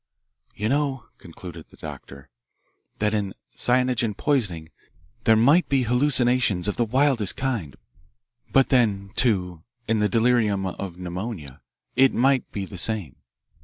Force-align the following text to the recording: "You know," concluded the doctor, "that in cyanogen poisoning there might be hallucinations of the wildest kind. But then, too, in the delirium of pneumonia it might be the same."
"You 0.55 0.67
know," 0.67 1.05
concluded 1.19 1.69
the 1.69 1.77
doctor, 1.77 2.29
"that 2.97 3.13
in 3.13 3.33
cyanogen 3.55 4.15
poisoning 4.15 4.69
there 5.25 5.35
might 5.35 5.69
be 5.69 5.83
hallucinations 5.83 6.67
of 6.67 6.75
the 6.75 6.85
wildest 6.85 7.37
kind. 7.37 7.75
But 8.51 8.69
then, 8.69 9.11
too, 9.15 9.61
in 9.87 9.99
the 9.99 10.09
delirium 10.09 10.65
of 10.65 10.97
pneumonia 10.97 11.61
it 11.95 12.15
might 12.15 12.51
be 12.51 12.65
the 12.65 12.79
same." 12.79 13.17